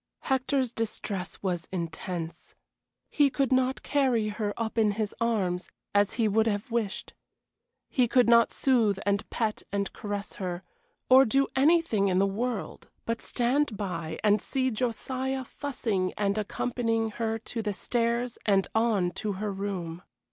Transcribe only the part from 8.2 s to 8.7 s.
not